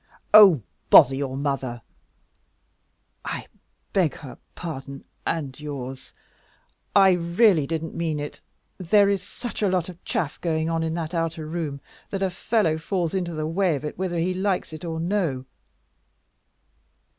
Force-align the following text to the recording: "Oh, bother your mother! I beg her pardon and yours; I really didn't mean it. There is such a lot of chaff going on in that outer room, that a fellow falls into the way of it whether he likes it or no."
"Oh, 0.33 0.63
bother 0.89 1.13
your 1.13 1.37
mother! 1.37 1.83
I 3.23 3.45
beg 3.93 4.15
her 4.15 4.39
pardon 4.55 5.05
and 5.27 5.59
yours; 5.59 6.15
I 6.95 7.11
really 7.11 7.67
didn't 7.67 7.93
mean 7.93 8.19
it. 8.19 8.41
There 8.79 9.09
is 9.09 9.21
such 9.21 9.61
a 9.61 9.67
lot 9.69 9.89
of 9.89 10.03
chaff 10.03 10.41
going 10.41 10.71
on 10.71 10.81
in 10.81 10.95
that 10.95 11.13
outer 11.13 11.45
room, 11.45 11.81
that 12.09 12.23
a 12.23 12.31
fellow 12.31 12.79
falls 12.79 13.13
into 13.13 13.35
the 13.35 13.45
way 13.45 13.75
of 13.75 13.85
it 13.85 13.95
whether 13.95 14.17
he 14.17 14.33
likes 14.33 14.73
it 14.73 14.83
or 14.83 14.99
no." 14.99 15.45